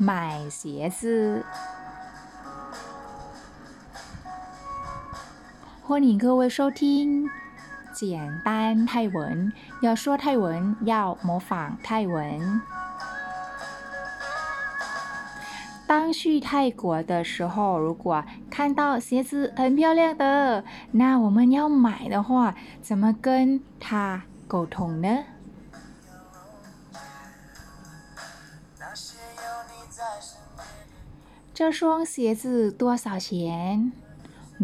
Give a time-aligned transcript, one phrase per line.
[0.00, 1.44] 买鞋子。
[5.82, 7.28] 欢迎各位收听
[7.92, 9.52] 简单泰文。
[9.82, 12.62] 要说泰文，要模仿泰文。
[15.88, 20.62] 当去泰国的时候，如果看到鞋子很漂亮的，
[20.92, 25.24] 那我们要买的话，怎么跟他沟通呢？
[31.57, 33.91] 这双鞋子多少钱？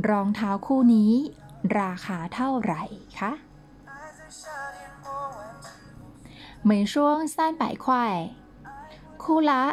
[0.10, 1.14] รองเท้าคู่นี้
[1.80, 2.84] ราคาเท่าไหร่
[3.20, 3.32] คะ
[6.70, 6.94] 每双
[7.34, 7.86] 三百块
[9.24, 9.64] คู่ละ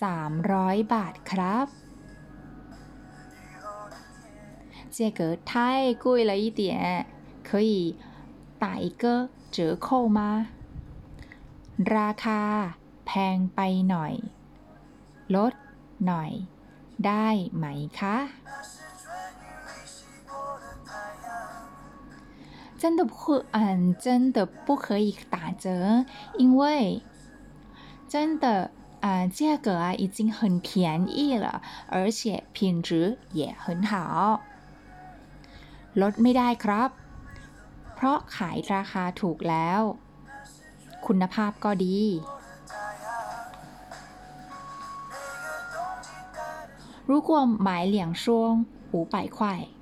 [0.00, 1.66] สามร้อยบาทครับ
[4.96, 6.62] 这个太贵了一点
[7.48, 7.96] 可以
[8.62, 9.86] 打一个折扣
[10.18, 10.20] 吗
[11.94, 12.40] ราคา
[13.06, 14.14] แพงไปหน่อย
[15.34, 15.52] ลด
[16.06, 16.30] หน่อย
[17.06, 17.64] ได้ไหม
[17.98, 18.16] คะ
[22.80, 26.04] 真的不，嗯，真的不可以打折，
[26.36, 27.02] 因为
[28.06, 28.70] 真的，
[29.00, 34.42] 啊，价格啊已经很便宜了，而且品质也很好。
[36.00, 36.90] ลดไม่ได้ครับ
[37.94, 39.80] เพราะขายราคาถูกแล้ว
[41.06, 42.00] คุณภาพก็ดี
[47.12, 47.30] 如果
[47.66, 48.24] 买两双
[48.92, 49.38] 五百块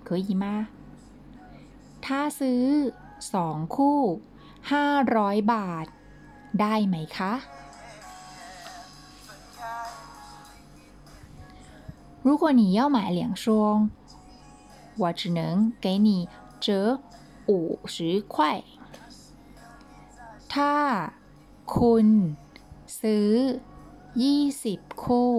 [0.07, 0.69] 可以吗
[2.05, 2.65] ถ้าซื้อ
[3.35, 4.01] สองคู่
[4.73, 5.87] ห้าร้อยบาท
[6.61, 7.33] ได้ไหมคะ
[12.27, 13.89] 如果你要买两双，
[15.01, 16.29] 我只能给你
[16.65, 17.01] 折
[17.47, 18.65] 五十块。
[20.53, 20.75] ถ้า
[21.75, 22.07] คุณ
[23.01, 23.33] ซื้อ
[24.23, 25.33] ยี่สิบคู่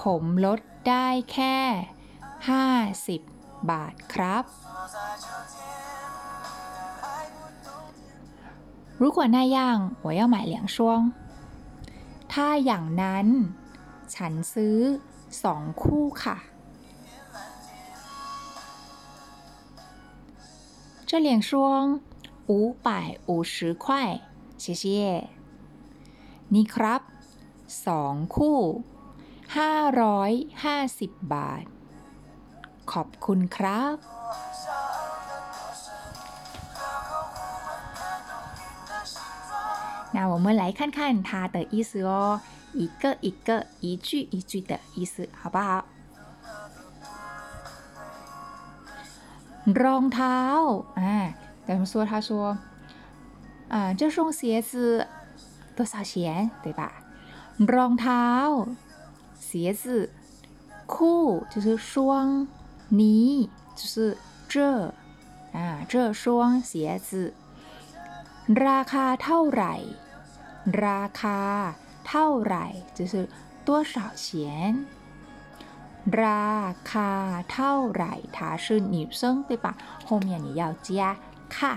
[0.00, 1.58] ผมลด ได้แค่
[2.48, 2.66] ห้า
[3.06, 3.20] สิบ
[3.70, 4.44] บาทครับ
[9.02, 9.58] 如果那样
[10.06, 10.76] 我要买两双
[12.32, 13.26] ถ้าอย่างนั้น
[14.14, 14.78] ฉันซื้อ
[15.42, 16.38] สองคู่ค่ะ
[21.08, 22.00] 这两双
[22.46, 23.84] 五百五十块
[24.62, 24.82] 谢谢
[26.54, 27.00] นี่ครับ
[27.86, 28.58] สองคู่
[29.56, 29.72] ห้า
[30.02, 30.32] ร้อย
[30.64, 31.64] ห้าสิบบาท
[32.92, 33.96] ขอบคุณครับ
[40.16, 40.98] 那我们来看看
[41.28, 42.40] 它的意思哦，
[42.74, 45.84] 一个一个、一句一句的意思，好不好？
[49.82, 50.38] รองเท้า
[51.00, 51.16] อ่า
[51.64, 52.30] แต่么说他说
[53.74, 55.06] 啊这双鞋子
[55.76, 56.82] 多少钱对吧
[57.74, 58.24] รองเท้า
[59.46, 60.10] 鞋子
[60.92, 61.22] คู่
[61.52, 62.46] 就是双
[63.00, 63.28] นี้
[63.78, 64.16] 就是
[64.52, 64.54] 这
[65.52, 67.34] 啊这双鞋子
[68.66, 69.74] ราคาเท่าไหร่
[70.84, 71.40] ราคา
[72.08, 73.28] เท่าไหร่就是
[73.66, 74.26] 多少钱
[76.24, 77.10] ราคา
[77.52, 81.16] เท่าไหร่它是女生对吧后面你要加
[81.54, 81.70] ค่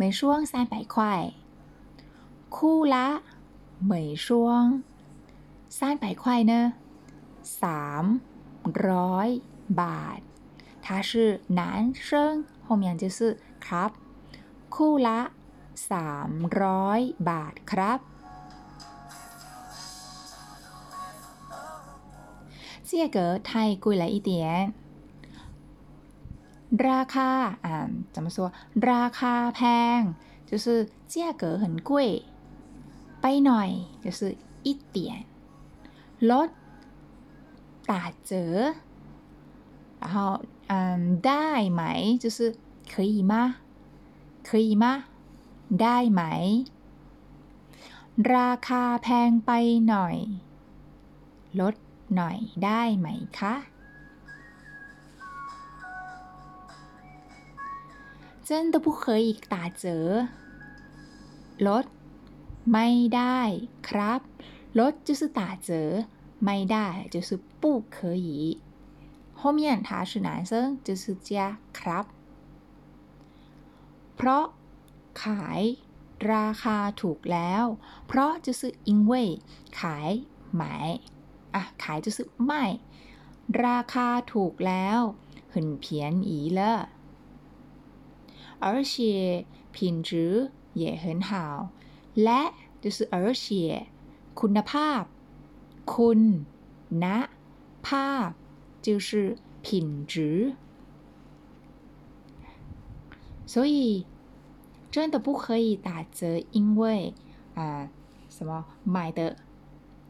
[0.00, 0.96] 每双三百块
[2.56, 3.06] คู่ละ
[3.90, 3.92] 每
[4.24, 4.82] 双
[5.68, 6.52] 三百块呢
[7.62, 8.04] สาม
[8.88, 9.28] ร้อย
[9.80, 10.20] บาท
[10.84, 13.18] 他是男生，后面就是
[13.64, 13.90] ครับ
[14.74, 15.20] คู่ละ
[15.90, 16.30] สาม
[16.62, 17.98] ร้อยบาทครับ
[22.90, 24.72] 这个太贵了一点
[26.88, 27.28] ราคา
[27.64, 28.36] อ่า怎么说
[28.90, 29.60] ราคาแพ
[29.98, 30.00] ง
[30.50, 30.66] 就是
[31.12, 31.90] 价格很贵
[33.20, 33.70] ไปหน่อย
[34.04, 34.20] 就是
[34.66, 34.96] 一点
[36.30, 36.50] ลด
[37.90, 38.74] 打折
[40.00, 40.16] 然后
[40.68, 41.82] 嗯，ได้ไหม
[42.22, 42.38] 就是
[42.92, 43.34] 可以吗？
[44.48, 45.04] 可以吗？
[45.82, 46.22] ได้ไหม
[48.34, 49.50] ราคาแพงไป
[49.88, 50.16] หน่อย
[51.60, 51.74] ลด
[52.16, 53.08] หน่อยได้ไหม
[53.38, 53.54] คะ
[58.48, 60.28] 真的不可以打折
[61.66, 61.84] ลด
[62.72, 63.40] ไม่ได้
[63.88, 64.20] ครับ
[64.78, 65.70] ลด就是打折
[66.44, 67.28] ไม่ได้就是
[67.60, 67.64] 不
[67.94, 68.60] 可以
[69.40, 72.04] 后面他是男生就是加ครับ
[74.16, 74.44] เพราะ
[75.22, 75.62] ขาย
[76.32, 77.64] ราคาถูกแล้ว
[78.06, 79.12] เพราะ就是因为
[79.78, 80.10] ขาย
[80.60, 80.62] 买
[81.54, 82.18] อ่ะขาย就是
[82.50, 82.52] 卖
[83.64, 84.98] ราคาถูกแล้ว
[85.52, 85.84] 很便
[86.28, 86.60] 宜了
[88.58, 91.70] 而且品质 也很好
[92.14, 93.86] และ就是而且
[94.34, 95.02] คุณภาพ
[95.92, 96.20] คุณ
[97.04, 97.16] นะ
[97.86, 98.30] ภาพ
[98.86, 100.54] 就是品质
[103.46, 104.06] 所以
[104.90, 107.14] 真的不可以打折，因为
[107.54, 107.90] 啊、呃、
[108.28, 109.36] 什么买的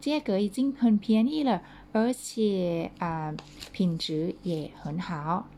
[0.00, 3.36] 价格已经很便宜了，而且啊、呃、
[3.72, 5.48] 品质也很好。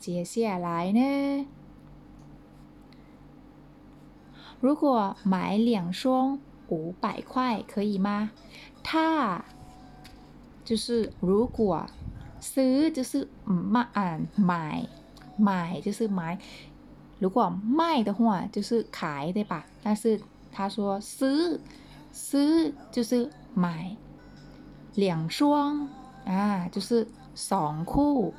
[0.00, 1.46] 接下来呢，
[4.60, 6.38] 如果买两双
[6.68, 8.30] 五百块可以吗？
[8.82, 9.44] ถ้า
[10.64, 11.86] 就是如果
[12.40, 14.86] ซื้อ就是买啊买
[15.36, 16.38] 买就是买，
[17.18, 19.64] 如果卖的话就是ขาย对吧？
[19.82, 20.20] 但是
[20.52, 21.60] 他说ซื้อ
[22.12, 23.96] ซื้อ就是买
[24.94, 25.88] 两双
[26.24, 28.32] 啊就是สองคู่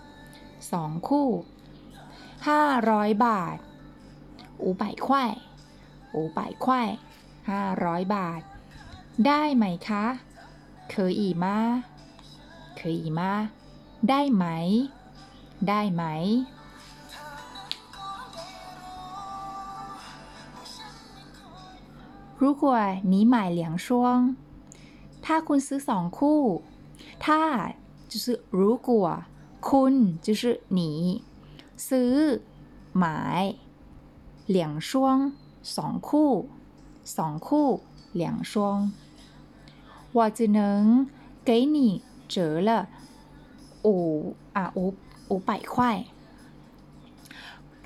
[0.71, 1.29] สองคู่
[2.47, 3.57] ห้าร้อยบาท
[4.63, 5.07] 五百块
[6.15, 6.65] 五百块
[7.49, 8.41] ห้าร้อยบาท
[9.25, 10.05] ได้ไหมคะ
[10.91, 11.45] 可以吗
[12.79, 13.21] 可以吗
[14.09, 14.45] ได้ไหม
[15.67, 16.03] ได้ไหม
[22.41, 22.63] 如果
[23.11, 23.87] 你买两双
[25.25, 26.41] ถ้าคุณซื้อสองคู่
[27.25, 27.41] ถ้า
[28.11, 28.25] 就是
[28.59, 28.89] 如果
[29.67, 29.93] คุณ
[30.25, 30.79] 就是你
[31.87, 32.13] ซื้อ
[33.01, 33.03] 买
[34.55, 34.89] 两双
[35.75, 36.31] สองคู่
[37.17, 37.67] สองคู่
[38.21, 38.53] 两双
[40.15, 40.59] 我只能
[41.47, 42.89] 给你折了
[43.83, 44.95] 五啊五
[45.29, 46.05] 五百块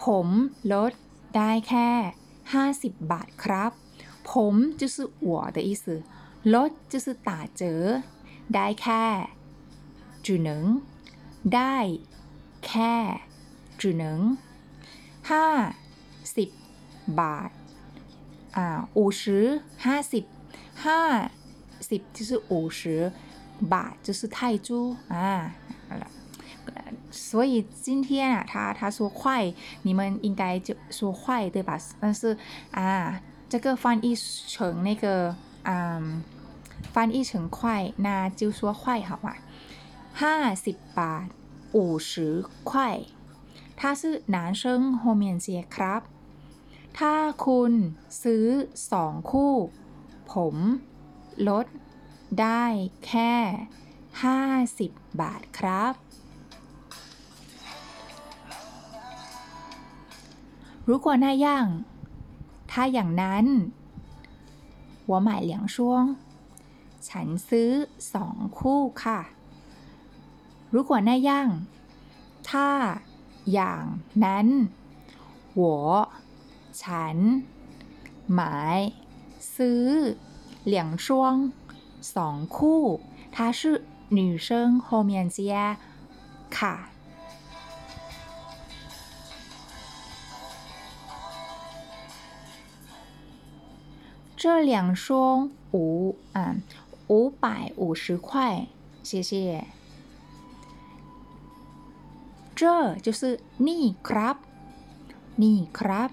[0.01, 0.27] ผม
[0.71, 0.91] ลด
[1.35, 1.89] ได้แค่
[2.53, 3.71] ห้าสิบบาทครับ
[4.29, 4.95] ผม就是
[5.29, 5.85] 我的意思
[6.53, 7.29] ลด就是打
[7.59, 7.63] 折
[8.53, 9.03] ได้แค่
[10.25, 10.81] 只能
[11.53, 11.75] ได้
[12.65, 12.95] แค่
[13.77, 14.37] 只能
[15.29, 15.45] ห้า
[16.35, 16.49] สิบ
[17.19, 17.49] บาท
[18.57, 19.21] อ่า五十
[19.85, 20.25] ห้าสิบ
[20.85, 20.99] ห้า
[21.89, 23.11] สิบ就是五十
[23.73, 25.51] บาท就是泰铢啊
[27.11, 29.53] 所以今天啊，他他说快，
[29.83, 31.77] 你们应该就说快对吧？
[31.99, 32.37] 但是
[32.71, 36.23] 啊，这个翻译成那个嗯，
[36.93, 39.35] 翻译成快，那就说快好吗？
[40.21, 41.29] ห้าสิบบาท
[41.73, 43.01] 五十块
[43.80, 46.02] ถ้าซื้อหนานเชิงโฮเมียนเซียครับ
[46.98, 47.14] ถ้า
[47.46, 47.72] คุณ
[48.22, 48.46] ซื้อ
[48.92, 49.54] สองคู่
[50.32, 50.56] ผม
[51.48, 51.66] ลด
[52.40, 52.64] ได้
[53.06, 53.32] แค่
[54.66, 55.94] 50 บาทครับ
[60.88, 61.66] รู้กว่านาย่าง
[62.70, 63.46] ถ้าอย่างนั้น
[65.04, 66.04] หัวหมายเหลียงช่วง
[67.08, 67.70] ฉันซื้อ
[68.14, 69.20] สองคู่ค่ะ
[70.72, 71.48] รู้กว่าน้าย่าง
[72.50, 72.68] ถ้า
[73.53, 73.83] อย่าง
[74.23, 74.47] นั้น
[75.59, 75.63] 我
[76.81, 77.17] ฉัน
[78.33, 78.79] หมาย
[79.55, 79.85] ซื้อ
[80.73, 80.75] 两
[81.05, 81.07] 双
[82.15, 82.81] สองคู่
[83.35, 83.61] 它是
[84.17, 85.77] 女生后面接
[86.55, 86.75] ค่ะ
[94.41, 96.55] 这两双五啊
[97.07, 98.67] 五百五十块，
[99.03, 99.65] 谢谢。
[102.59, 104.37] 这就是นี่ครับ
[105.43, 106.09] นี่ครับ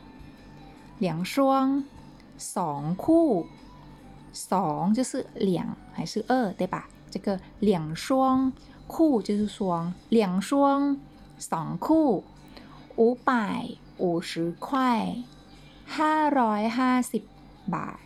[1.05, 1.35] 两双
[2.55, 3.29] สองคู่
[4.51, 6.89] สอง就是两还是二对吧？
[7.11, 8.53] 这个两双
[8.87, 10.99] คู่就是双两双
[11.39, 12.09] สองคู่
[12.97, 13.31] 五百
[13.99, 15.25] 五十块
[15.97, 17.23] ห้าร้อยห้าสิบ
[17.75, 17.99] บาท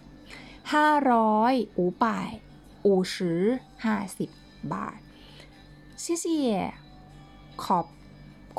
[0.72, 2.04] ห้าร้อย五百
[2.86, 3.14] 五十
[3.84, 4.30] ห้าสิบ
[4.72, 5.00] บาท
[6.02, 6.72] 谢谢
[7.62, 7.86] ขอบ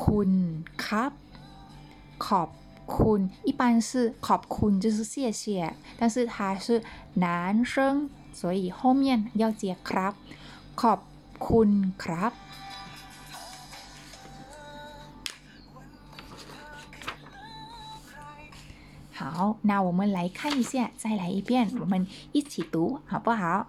[0.02, 0.30] คุณ
[0.84, 1.12] ครับ
[2.26, 2.48] ขอบ
[2.98, 3.90] คุณ一般是
[4.26, 5.42] ขอบคุณ就是谢谢
[5.98, 6.66] 但是它是
[7.14, 7.26] 男
[7.72, 7.74] 生
[8.40, 10.14] 所以后面要接ครับ
[10.80, 11.00] ขอบ
[11.48, 11.70] คุณ
[12.02, 12.32] ครับ
[19.20, 23.66] 好，那我们来看一下，再来一遍，我们一起读好不好？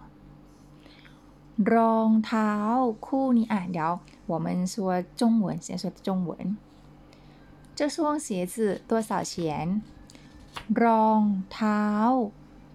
[1.73, 2.51] รองเท้า
[3.07, 3.93] คู่นี้อ่ะเดี๋ยว
[4.31, 4.75] 我们说
[5.19, 6.57] 中文先说中文
[7.77, 8.55] 这双鞋子
[8.89, 9.33] 多少钱
[10.83, 11.21] รอง
[11.53, 11.83] เท้า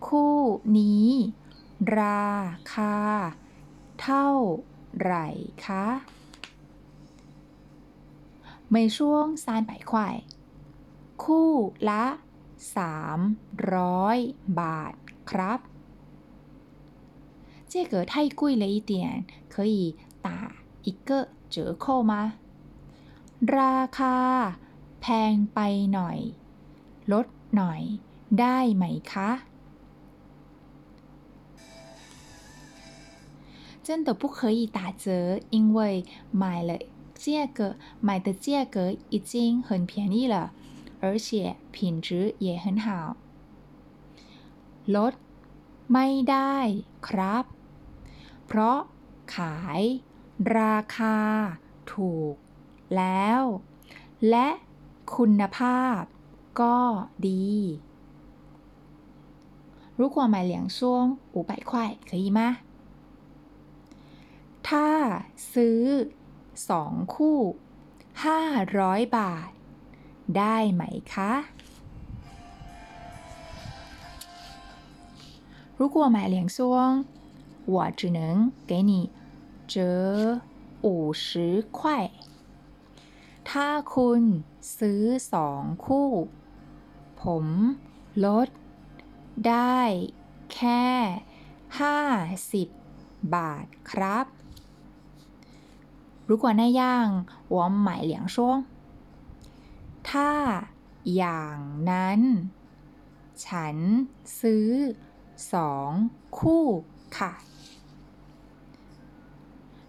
[0.06, 0.38] คู่
[0.76, 1.08] นี้
[1.98, 2.30] รา
[2.72, 2.96] คา
[4.00, 4.28] เท่า
[5.00, 5.26] ไหร่
[5.64, 5.84] คะ
[8.74, 8.98] 每双
[9.44, 9.92] 三百块
[11.22, 11.52] คู่
[11.88, 12.04] ละ
[12.76, 13.18] สาม
[13.74, 14.18] ร้อย
[14.60, 14.94] บาท
[15.30, 15.58] ครับ
[17.74, 22.34] 这个太贵了一点，可以打一个折扣吗？
[23.40, 24.16] ราคา
[25.00, 25.58] แพงไป
[25.94, 26.18] หน่อย
[27.12, 27.26] ลด
[27.56, 27.82] หน่อย
[28.40, 29.30] ได้ไหมคะ
[33.82, 36.78] 真的不可以打折，因为买了
[37.14, 40.52] 价格买的价格已经很便宜了，
[41.00, 43.16] 而且品质也很好。
[44.86, 45.14] ลด
[45.92, 46.56] ไม่ได้
[47.06, 47.44] ครับ
[48.46, 48.78] เพราะ
[49.36, 49.82] ขาย
[50.58, 51.16] ราคา
[51.92, 52.34] ถูก
[52.96, 53.42] แล้ว
[54.30, 54.48] และ
[55.16, 56.00] คุณภาพ
[56.60, 56.78] ก็
[57.28, 57.50] ดี
[60.00, 60.78] 如果买两双
[61.34, 61.70] 五百块
[62.08, 62.40] 可以吗
[64.68, 64.88] ถ้า
[65.52, 65.82] ซื้อ
[66.68, 67.38] สองคู่
[68.24, 68.40] ห้า
[68.78, 69.50] ร้อยบาท
[70.36, 71.32] ได้ไหมคะ
[75.78, 77.06] 如果买两双，
[77.66, 79.10] 我只能给你
[79.66, 80.40] 折
[80.82, 82.10] 五十块
[83.48, 84.22] ถ้าคุณ
[84.78, 85.02] ซื้อ
[85.32, 86.10] สองคู่
[87.22, 87.46] ผม
[88.24, 88.48] ลด
[89.46, 89.78] ได้
[90.52, 90.86] แค่
[91.80, 91.98] ห้า
[92.52, 92.68] สิบ
[93.34, 94.26] บาทครับ
[96.28, 96.82] 如果那样
[97.54, 98.36] 我买两双
[100.08, 100.32] ถ้า
[101.16, 101.58] อย่าง
[101.90, 102.20] นั้น
[103.44, 103.76] ฉัน
[104.40, 104.70] ซื้อ
[105.52, 105.90] สอง
[106.38, 106.66] คู่
[107.16, 107.32] ค่ะ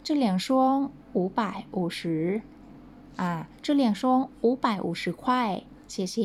[0.05, 2.41] 这两双五百五十
[3.17, 5.23] 啊这两双五百五十块
[5.93, 6.15] 谢谢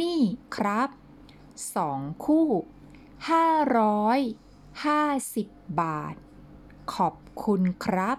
[0.00, 0.22] นี่
[0.54, 0.88] ครับ
[1.74, 2.48] สองคู่
[3.28, 3.46] ห้า
[3.78, 4.20] ร้อย
[4.84, 5.02] ห้า
[5.34, 5.46] สิบ
[5.80, 6.14] บาท
[6.94, 7.14] ขอบ
[7.44, 8.18] คุณครับ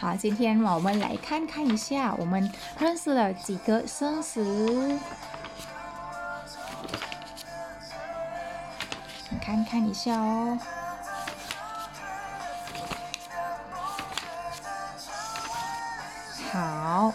[0.00, 5.00] 好，今天我们来看看一下，我们认识了几个生词。
[9.49, 10.59] 看看一下哦。
[16.51, 17.11] 好，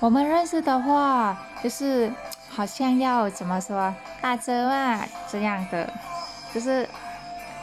[0.00, 2.12] 我们认识的话，就是
[2.48, 5.92] 好像要怎么说打折啊这样的，
[6.52, 6.88] 就是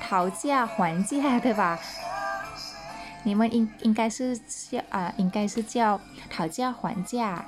[0.02, 1.78] 讨价还价，对吧？
[3.24, 6.00] 你们应应该是叫啊，应该是叫
[6.30, 7.44] 讨价还价。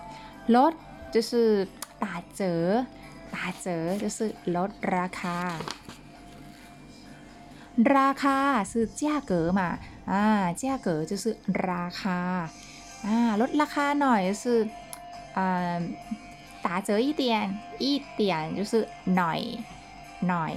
[0.48, 0.74] ลด
[1.14, 1.66] 就是
[1.98, 2.86] 打折，
[3.33, 3.67] 打折
[4.03, 4.19] 就是
[4.57, 5.37] ลดราคา。
[7.77, 11.37] ราคา是价格嘛，啊，价格就是
[11.69, 12.49] ราคา，
[13.05, 14.69] 啊，ลดราคาหน่อย就是
[15.35, 15.83] 啊，
[16.63, 19.41] 打折一点，一点就是หน่อย
[20.29, 20.55] หน่อย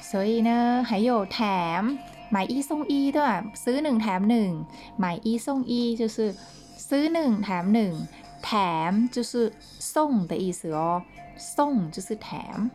[0.00, 1.38] 所以呢还有แถ
[1.80, 1.98] ม
[2.30, 4.50] 买一送一对吧ซื้อหนึ่งแถมหนึ่ง
[4.96, 6.36] 买一送一就是
[6.88, 7.92] ซื้อหนึ่งแถมหนึ่ง
[8.42, 8.48] แถ
[8.90, 11.02] ม就是送的意思哦
[11.36, 12.70] 送就是แถม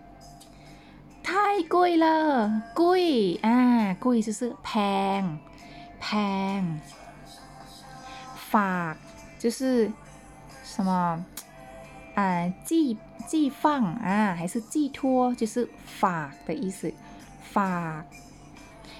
[1.23, 4.69] 太贵了贵啊贵就是แพ
[5.19, 5.39] ง
[5.99, 6.05] แพ
[6.59, 6.79] ง
[8.51, 8.95] ฝาก
[9.37, 9.91] 就是
[10.63, 11.23] 什么
[12.15, 15.69] 啊寄寄放啊还是寄托就是
[15.99, 16.91] ฝาก的意思
[17.53, 18.03] ฝ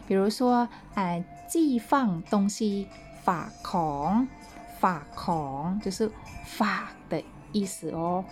[0.07, 2.88] 比如说，哎，寄放东西，
[3.24, 4.27] ฝของ
[4.83, 6.12] ฝของ就是
[6.45, 6.59] ฝ
[7.09, 8.24] 的意思哦。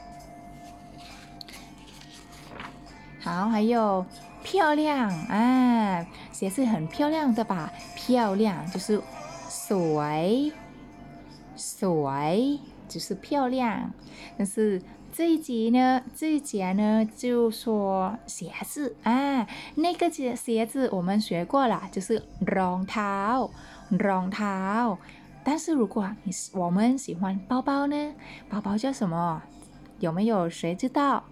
[3.20, 4.06] 好，还有
[4.44, 7.72] 漂亮啊，鞋子很漂亮的吧？
[7.96, 9.02] 漂亮就是
[9.50, 10.00] สว
[10.52, 10.54] ย
[11.56, 13.92] สวย就是漂亮，
[14.38, 14.82] 但是。
[15.18, 23.16] 这一集呢，这一节呢就说鞋子啊，那个鞋鞋子我们学过了，就是รองเท้า
[23.90, 24.60] รองเท้า
[25.44, 28.14] 但是如果你我们喜欢包包呢，
[28.50, 29.42] 包包叫什么？
[30.00, 31.24] 有没有谁知道？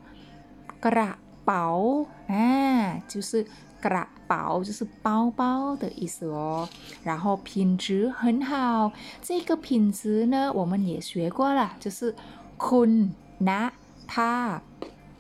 [0.81, 3.45] กระเป๋า啊，就是
[3.81, 6.67] กระเป๋า就是包包的意思哦。
[7.03, 8.91] 然后品质很好，
[9.22, 12.15] 这个品质呢我们也学过了，就是
[12.57, 13.12] คุณ
[13.50, 13.72] นะ
[14.07, 14.62] ภาพ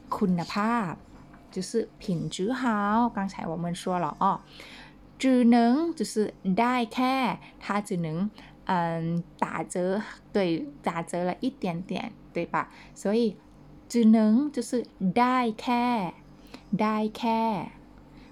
[0.09, 0.95] คุณภาพ
[1.51, 4.39] 就是品质好刚才我们说了哦
[5.17, 8.29] 只能就是ได้แค่它只能
[8.69, 10.01] 嗯打折
[10.33, 13.37] 对打折了一点点对吧所以
[13.87, 16.13] 只能就是ได้แค่
[16.75, 17.71] ได้แค่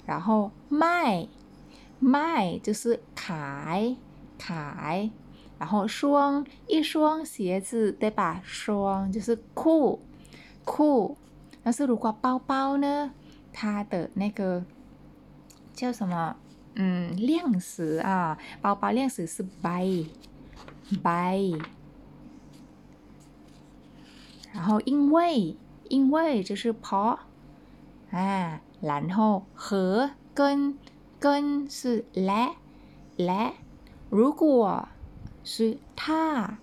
[0.05, 1.27] 然后卖
[2.00, 3.98] 卖就是ขาย
[4.39, 5.12] ขาย
[5.60, 8.41] 然后双一双鞋子，对吧？
[8.43, 10.01] 双就是裤
[10.65, 11.15] 裤。
[11.63, 13.13] 但是如果包包呢，
[13.53, 14.65] 它的那个
[15.74, 16.36] 叫什么？
[16.75, 20.05] 嗯，量词啊，包包量词是 buy
[21.03, 21.60] buy。
[24.53, 25.58] 然后因为
[25.89, 27.20] 因为就是เพราะ
[28.12, 30.77] 啊，然后和跟
[31.20, 32.55] 跟是และ
[33.17, 33.53] และ
[34.10, 34.88] 如果
[35.43, 36.60] 是他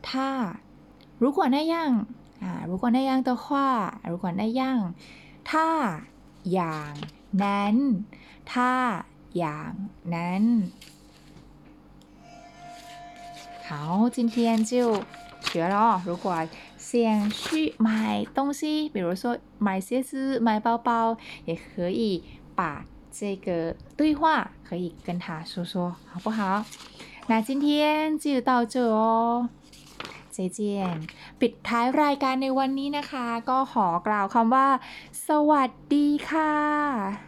[0.00, 0.60] 他
[1.18, 2.06] 如果那样
[2.40, 4.94] 啊如果那样的话如果那样
[5.44, 5.68] ถ้า
[6.52, 6.94] อย่าง
[7.42, 7.76] นั้น
[8.52, 8.72] ถ้า
[9.36, 9.72] อย่าง
[10.14, 10.44] นั้น
[13.68, 15.02] 好，今天就
[15.40, 16.02] 学了哦。
[16.04, 16.46] 如果
[16.76, 22.22] 想去买东西，比如说买鞋子、买包包，也可以
[22.54, 26.64] 把这个对话可以跟他说说，好不好？
[27.26, 29.48] 那今天就到这哦。
[30.36, 30.58] 再见
[31.40, 34.68] ปิดท้ายรายการในวันนี้นะคะ ก็ขอกล่าวคำว่า
[35.26, 37.27] สวัสดีค่ะ